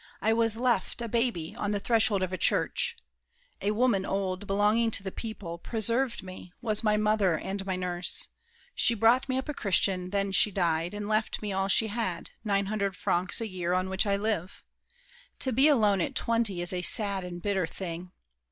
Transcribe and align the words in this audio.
I 0.19 0.33
was 0.33 0.57
left, 0.57 0.99
A 0.99 1.07
baby, 1.07 1.55
on 1.55 1.73
the 1.73 1.79
threshold 1.79 2.23
of 2.23 2.33
a 2.33 2.37
church. 2.39 2.95
A 3.61 3.69
woman, 3.69 4.03
old, 4.03 4.47
belonging 4.47 4.89
to 4.89 5.03
the 5.03 5.11
people, 5.11 5.59
Preserved 5.59 6.23
me, 6.23 6.51
was 6.59 6.83
my 6.83 6.97
mother 6.97 7.37
and 7.37 7.63
my 7.67 7.75
nurse. 7.75 8.29
She 8.73 8.95
brought 8.95 9.29
me 9.29 9.37
up 9.37 9.47
a 9.47 9.53
Christian, 9.53 10.09
then 10.09 10.31
she 10.31 10.49
died 10.49 10.95
And 10.95 11.07
left 11.07 11.43
me 11.43 11.53
all 11.53 11.67
she 11.67 11.85
had—nine 11.85 12.65
hundred 12.65 12.95
francs 12.95 13.41
A 13.41 13.47
year, 13.47 13.73
on 13.73 13.89
which 13.89 14.07
I 14.07 14.15
live. 14.15 14.63
To 15.37 15.51
be 15.51 15.67
alone 15.67 16.01
At 16.01 16.15
twenty 16.15 16.63
is 16.63 16.73
a 16.73 16.81
sad 16.81 17.23
and 17.23 17.39
bitter 17.39 17.67
thing! 17.67 18.11